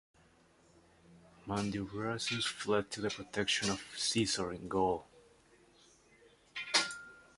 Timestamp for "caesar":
3.95-4.51